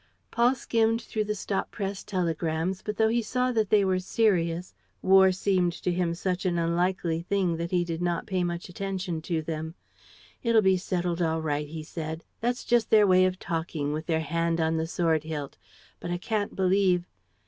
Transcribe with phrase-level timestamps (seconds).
[0.31, 4.73] Paul skimmed through the stop press telegrams, but, though he saw that they were serious,
[5.03, 9.21] war seemed to him such an unlikely thing that he did not pay much attention
[9.21, 9.75] to them.
[10.41, 12.23] "It'll be settled all right," he said.
[12.39, 15.55] "That's just their way of talking, with their hand on the sword hilt;
[15.99, 17.07] but I can't believe